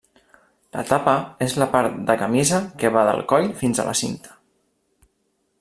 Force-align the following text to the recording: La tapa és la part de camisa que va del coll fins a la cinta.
La 0.77 0.83
tapa 0.91 1.13
és 1.47 1.53
la 1.63 1.67
part 1.75 2.01
de 2.09 2.17
camisa 2.23 2.63
que 2.85 2.93
va 2.99 3.07
del 3.11 3.23
coll 3.35 3.49
fins 3.63 3.83
a 3.85 3.89
la 3.93 3.97
cinta. 4.05 4.39